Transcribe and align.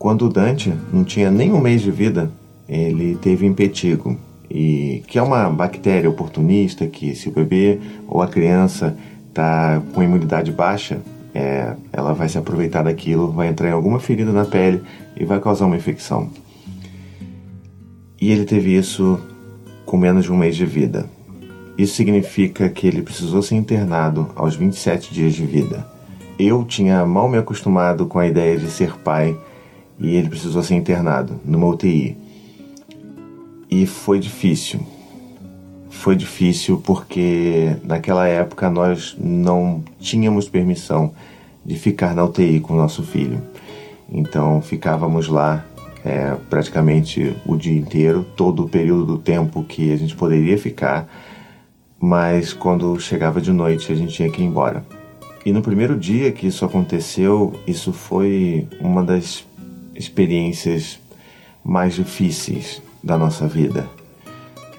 Quando 0.00 0.30
Dante 0.30 0.72
não 0.90 1.04
tinha 1.04 1.30
nem 1.30 1.52
um 1.52 1.60
mês 1.60 1.82
de 1.82 1.90
vida, 1.90 2.30
ele 2.66 3.16
teve 3.16 3.44
impetigo, 3.44 4.16
e 4.48 5.04
que 5.06 5.18
é 5.18 5.22
uma 5.22 5.50
bactéria 5.50 6.08
oportunista 6.08 6.86
que 6.86 7.14
se 7.14 7.28
o 7.28 7.32
bebê 7.32 7.78
ou 8.08 8.22
a 8.22 8.26
criança 8.26 8.96
está 9.28 9.82
com 9.92 10.02
imunidade 10.02 10.50
baixa, 10.50 11.02
é, 11.34 11.74
ela 11.92 12.14
vai 12.14 12.30
se 12.30 12.38
aproveitar 12.38 12.82
daquilo, 12.82 13.30
vai 13.30 13.48
entrar 13.48 13.68
em 13.68 13.72
alguma 13.72 14.00
ferida 14.00 14.32
na 14.32 14.46
pele 14.46 14.80
e 15.14 15.26
vai 15.26 15.38
causar 15.38 15.66
uma 15.66 15.76
infecção. 15.76 16.30
E 18.18 18.32
ele 18.32 18.46
teve 18.46 18.74
isso 18.74 19.20
com 19.84 19.98
menos 19.98 20.24
de 20.24 20.32
um 20.32 20.36
mês 20.38 20.56
de 20.56 20.64
vida. 20.64 21.04
Isso 21.76 21.94
significa 21.94 22.70
que 22.70 22.86
ele 22.86 23.02
precisou 23.02 23.42
ser 23.42 23.56
internado 23.56 24.30
aos 24.34 24.56
27 24.56 25.12
dias 25.12 25.34
de 25.34 25.44
vida. 25.44 25.86
Eu 26.38 26.64
tinha 26.64 27.04
mal 27.04 27.28
me 27.28 27.36
acostumado 27.36 28.06
com 28.06 28.18
a 28.18 28.26
ideia 28.26 28.56
de 28.56 28.70
ser 28.70 28.96
pai 29.00 29.36
e 30.00 30.16
ele 30.16 30.28
precisou 30.28 30.62
ser 30.62 30.74
internado 30.74 31.38
numa 31.44 31.66
UTI. 31.66 32.16
E 33.70 33.86
foi 33.86 34.18
difícil. 34.18 34.80
Foi 35.90 36.16
difícil 36.16 36.80
porque 36.84 37.76
naquela 37.84 38.26
época 38.26 38.70
nós 38.70 39.14
não 39.18 39.84
tínhamos 39.98 40.48
permissão 40.48 41.12
de 41.64 41.76
ficar 41.76 42.14
na 42.14 42.24
UTI 42.24 42.60
com 42.60 42.72
o 42.72 42.76
nosso 42.76 43.02
filho. 43.02 43.40
Então 44.10 44.62
ficávamos 44.62 45.28
lá 45.28 45.64
é, 46.04 46.34
praticamente 46.48 47.36
o 47.44 47.56
dia 47.56 47.78
inteiro, 47.78 48.24
todo 48.36 48.64
o 48.64 48.68
período 48.68 49.04
do 49.04 49.18
tempo 49.18 49.62
que 49.62 49.92
a 49.92 49.96
gente 49.96 50.16
poderia 50.16 50.56
ficar, 50.56 51.08
mas 51.98 52.52
quando 52.52 52.98
chegava 52.98 53.40
de 53.40 53.52
noite 53.52 53.92
a 53.92 53.94
gente 53.94 54.14
tinha 54.14 54.30
que 54.30 54.40
ir 54.40 54.46
embora. 54.46 54.84
E 55.44 55.52
no 55.52 55.62
primeiro 55.62 55.98
dia 55.98 56.32
que 56.32 56.46
isso 56.46 56.64
aconteceu, 56.64 57.54
isso 57.66 57.92
foi 57.92 58.66
uma 58.80 59.02
das 59.02 59.44
experiências 60.00 60.98
mais 61.62 61.94
difíceis 61.94 62.82
da 63.04 63.18
nossa 63.18 63.46
vida. 63.46 63.88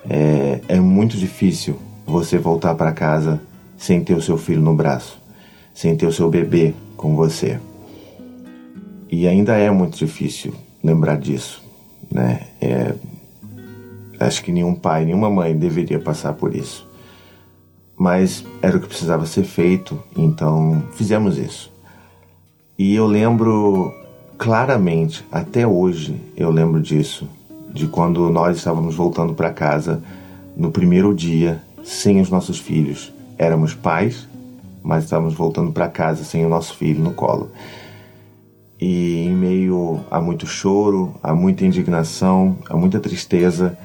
É, 0.09 0.59
é 0.67 0.80
muito 0.80 1.16
difícil 1.16 1.78
você 2.05 2.38
voltar 2.38 2.73
para 2.73 2.91
casa 2.91 3.39
sem 3.78 4.03
ter 4.03 4.16
o 4.16 4.22
seu 4.22 4.38
filho 4.38 4.61
no 4.61 4.75
braço, 4.75 5.22
sem 5.73 5.95
ter 5.95 6.08
o 6.08 6.11
seu 6.11 6.30
bebê 6.30 6.73
com 6.97 7.16
você. 7.16 7.59
E 9.09 9.28
ainda 9.28 9.55
é 9.55 9.69
muito 9.69 9.97
difícil 9.97 10.53
lembrar 10.83 11.17
disso, 11.17 11.63
né? 12.09 12.47
É, 12.59 12.95
acho 14.19 14.44
que 14.44 14.52
nenhum 14.52 14.73
pai, 14.73 15.06
nenhuma 15.06 15.30
mãe 15.30 15.56
deveria 15.56 16.00
passar 16.00 16.33
por 16.33 16.56
isso. 16.56 16.89
Mas 17.95 18.44
era 18.61 18.78
o 18.78 18.80
que 18.80 18.88
precisava 18.88 19.25
ser 19.28 19.44
feito, 19.44 20.02
então 20.17 20.83
fizemos 20.94 21.38
isso. 21.38 21.72
E 22.78 22.95
eu 22.95 23.06
lembro 23.06 23.94
claramente, 24.42 25.23
até 25.31 25.67
hoje, 25.67 26.20
eu 26.36 26.50
lembro 26.50 26.81
disso, 26.81 27.30
de 27.72 27.86
quando 27.86 28.28
nós 28.31 28.58
estávamos 28.58 28.95
voltando 28.95 29.36
para 29.36 29.52
casa 29.52 30.02
no 30.58 30.72
primeiro 30.72 31.14
dia 31.14 31.61
sem 31.84 32.20
os 32.20 32.31
nossos 32.31 32.58
filhos. 32.58 33.14
Éramos 33.38 33.75
pais, 33.75 34.28
mas 34.81 35.03
estávamos 35.03 35.36
voltando 35.36 35.72
para 35.72 35.88
casa 35.88 36.23
sem 36.23 36.44
o 36.44 36.50
nosso 36.50 36.75
filho 36.75 37.03
no 37.03 37.14
colo. 37.14 37.52
E 38.80 39.28
em 39.28 39.36
meio 39.36 40.00
a 40.09 40.19
muito 40.19 40.47
choro, 40.47 41.14
a 41.22 41.36
muita 41.36 41.64
indignação, 41.64 42.58
a 42.67 42.75
muita 42.75 43.00
tristeza, 43.00 43.78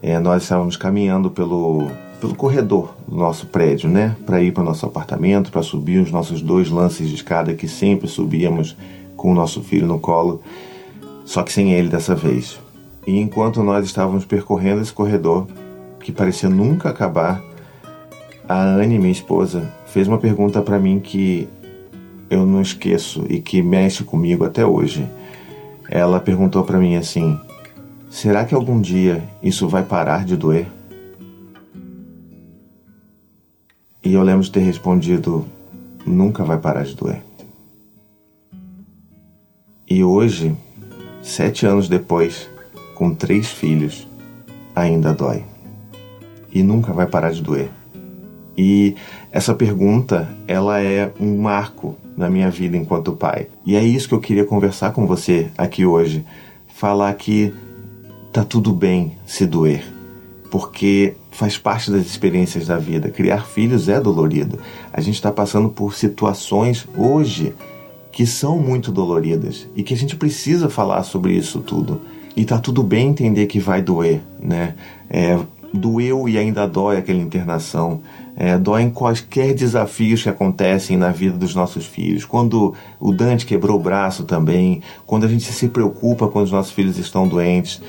é, 0.00 0.16
nós 0.20 0.44
estávamos 0.44 0.76
caminhando 0.76 1.28
pelo, 1.28 1.88
pelo 2.20 2.36
corredor 2.36 2.94
do 3.08 3.16
nosso 3.16 3.48
prédio, 3.48 3.90
né? 3.90 4.14
Para 4.24 4.40
ir 4.40 4.52
para 4.52 4.62
o 4.62 4.66
nosso 4.66 4.86
apartamento, 4.86 5.50
para 5.50 5.64
subir 5.64 5.98
os 5.98 6.12
nossos 6.12 6.40
dois 6.40 6.70
lances 6.70 7.08
de 7.08 7.16
escada 7.16 7.52
que 7.52 7.66
sempre 7.66 8.06
subíamos 8.06 8.76
com 9.18 9.32
o 9.32 9.34
nosso 9.34 9.62
filho 9.62 9.86
no 9.86 9.98
colo, 9.98 10.40
só 11.26 11.42
que 11.42 11.52
sem 11.52 11.72
ele 11.72 11.90
dessa 11.90 12.14
vez. 12.14 12.58
E 13.06 13.18
enquanto 13.18 13.62
nós 13.62 13.84
estávamos 13.84 14.24
percorrendo 14.24 14.80
esse 14.80 14.92
corredor, 14.92 15.46
que 16.00 16.10
parecia 16.10 16.48
nunca 16.48 16.88
acabar, 16.88 17.42
a 18.48 18.62
Anne, 18.62 18.98
minha 18.98 19.12
esposa, 19.12 19.70
fez 19.86 20.08
uma 20.08 20.16
pergunta 20.16 20.62
para 20.62 20.78
mim 20.78 21.00
que 21.00 21.46
eu 22.30 22.46
não 22.46 22.62
esqueço 22.62 23.26
e 23.28 23.40
que 23.40 23.60
mexe 23.60 24.04
comigo 24.04 24.44
até 24.44 24.64
hoje. 24.64 25.06
Ela 25.90 26.20
perguntou 26.20 26.64
para 26.64 26.78
mim 26.78 26.96
assim: 26.96 27.38
será 28.08 28.44
que 28.44 28.54
algum 28.54 28.80
dia 28.80 29.22
isso 29.42 29.68
vai 29.68 29.82
parar 29.82 30.24
de 30.24 30.36
doer? 30.36 30.66
E 34.02 34.14
eu 34.14 34.22
lembro 34.22 34.44
de 34.44 34.52
ter 34.52 34.60
respondido: 34.60 35.44
nunca 36.06 36.44
vai 36.44 36.58
parar 36.58 36.84
de 36.84 36.94
doer. 36.94 37.27
E 39.90 40.04
hoje, 40.04 40.54
sete 41.22 41.64
anos 41.64 41.88
depois, 41.88 42.46
com 42.94 43.14
três 43.14 43.48
filhos, 43.48 44.06
ainda 44.76 45.14
dói. 45.14 45.44
E 46.52 46.62
nunca 46.62 46.92
vai 46.92 47.06
parar 47.06 47.30
de 47.30 47.40
doer. 47.40 47.70
E 48.56 48.96
essa 49.32 49.54
pergunta, 49.54 50.28
ela 50.46 50.82
é 50.82 51.10
um 51.18 51.38
marco 51.38 51.96
na 52.14 52.28
minha 52.28 52.50
vida 52.50 52.76
enquanto 52.76 53.12
pai. 53.12 53.46
E 53.64 53.76
é 53.76 53.82
isso 53.82 54.08
que 54.08 54.14
eu 54.14 54.20
queria 54.20 54.44
conversar 54.44 54.92
com 54.92 55.06
você 55.06 55.48
aqui 55.56 55.86
hoje. 55.86 56.22
Falar 56.66 57.14
que 57.14 57.54
tá 58.30 58.44
tudo 58.44 58.74
bem 58.74 59.12
se 59.24 59.46
doer, 59.46 59.82
porque 60.50 61.14
faz 61.30 61.56
parte 61.56 61.90
das 61.90 62.04
experiências 62.04 62.66
da 62.66 62.76
vida. 62.76 63.08
Criar 63.08 63.46
filhos 63.46 63.88
é 63.88 63.98
dolorido. 63.98 64.58
A 64.92 65.00
gente 65.00 65.14
está 65.14 65.32
passando 65.32 65.70
por 65.70 65.94
situações 65.94 66.86
hoje 66.94 67.54
que 68.18 68.26
são 68.26 68.58
muito 68.58 68.90
doloridas 68.90 69.68
e 69.76 69.84
que 69.84 69.94
a 69.94 69.96
gente 69.96 70.16
precisa 70.16 70.68
falar 70.68 71.04
sobre 71.04 71.34
isso 71.34 71.60
tudo. 71.60 72.00
E 72.34 72.44
tá 72.44 72.58
tudo 72.58 72.82
bem 72.82 73.10
entender 73.10 73.46
que 73.46 73.60
vai 73.60 73.80
doer, 73.80 74.20
né? 74.40 74.74
É, 75.08 75.38
doeu 75.72 76.28
e 76.28 76.36
ainda 76.36 76.66
dói 76.66 76.96
aquela 76.96 77.20
internação. 77.20 78.00
É, 78.36 78.58
dói 78.58 78.82
em 78.82 78.90
quaisquer 78.90 79.54
desafios 79.54 80.20
que 80.20 80.28
acontecem 80.28 80.96
na 80.96 81.12
vida 81.12 81.38
dos 81.38 81.54
nossos 81.54 81.86
filhos. 81.86 82.24
Quando 82.24 82.74
o 82.98 83.12
Dante 83.12 83.46
quebrou 83.46 83.76
o 83.76 83.80
braço 83.80 84.24
também, 84.24 84.82
quando 85.06 85.22
a 85.22 85.28
gente 85.28 85.52
se 85.52 85.68
preocupa 85.68 86.26
quando 86.26 86.46
os 86.46 86.52
nossos 86.52 86.72
filhos 86.72 86.98
estão 86.98 87.28
doentes. 87.28 87.80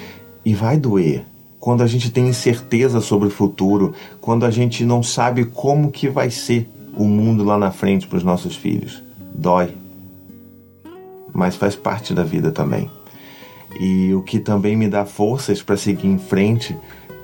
E 0.45 0.53
vai 0.53 0.77
doer. 0.77 1.25
Quando 1.59 1.81
a 1.81 1.87
gente 1.87 2.11
tem 2.11 2.27
incerteza 2.27 3.01
sobre 3.01 3.29
o 3.29 3.31
futuro, 3.31 3.95
quando 4.21 4.45
a 4.45 4.51
gente 4.51 4.85
não 4.85 5.01
sabe 5.01 5.45
como 5.45 5.89
que 5.89 6.07
vai 6.07 6.29
ser 6.29 6.69
o 6.95 7.05
mundo 7.05 7.43
lá 7.43 7.57
na 7.57 7.71
frente 7.71 8.05
para 8.05 8.17
os 8.17 8.23
nossos 8.23 8.55
filhos. 8.55 9.03
Dói. 9.33 9.88
Mas 11.33 11.55
faz 11.55 11.75
parte 11.75 12.13
da 12.13 12.23
vida 12.23 12.51
também. 12.51 12.89
E 13.79 14.13
o 14.13 14.21
que 14.21 14.39
também 14.39 14.75
me 14.75 14.87
dá 14.87 15.05
forças 15.05 15.61
para 15.61 15.77
seguir 15.77 16.07
em 16.07 16.17
frente 16.17 16.75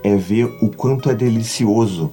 é 0.03 0.15
ver 0.15 0.45
o 0.61 0.69
quanto 0.69 1.09
é 1.09 1.15
delicioso 1.15 2.11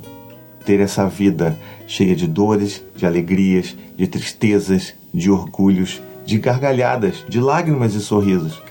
ter 0.65 0.81
essa 0.81 1.07
vida 1.07 1.59
cheia 1.87 2.15
de 2.15 2.27
dores, 2.27 2.83
de 2.97 3.05
alegrias, 3.05 3.77
de 3.97 4.07
tristezas, 4.07 4.95
de 5.13 5.31
orgulhos, 5.31 6.01
de 6.25 6.39
gargalhadas, 6.39 7.25
de 7.29 7.41
lágrimas 7.41 7.95
e 7.95 8.01
sorrisos. 8.01 8.63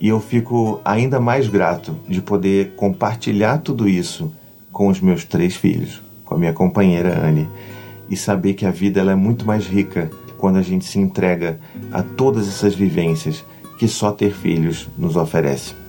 E 0.00 0.08
eu 0.08 0.20
fico 0.20 0.80
ainda 0.84 1.18
mais 1.20 1.48
grato 1.48 1.96
de 2.08 2.20
poder 2.20 2.72
compartilhar 2.76 3.58
tudo 3.58 3.88
isso 3.88 4.32
com 4.70 4.88
os 4.88 5.00
meus 5.00 5.24
três 5.24 5.56
filhos, 5.56 6.02
com 6.24 6.34
a 6.34 6.38
minha 6.38 6.52
companheira 6.52 7.24
Anne, 7.24 7.48
e 8.08 8.16
saber 8.16 8.54
que 8.54 8.66
a 8.66 8.70
vida 8.70 9.00
ela 9.00 9.12
é 9.12 9.16
muito 9.16 9.46
mais 9.46 9.66
rica 9.66 10.10
quando 10.42 10.56
a 10.56 10.62
gente 10.62 10.84
se 10.84 10.98
entrega 10.98 11.60
a 11.92 12.02
todas 12.02 12.48
essas 12.48 12.74
vivências 12.74 13.44
que 13.78 13.86
só 13.86 14.10
ter 14.10 14.32
filhos 14.32 14.88
nos 14.98 15.14
oferece. 15.14 15.81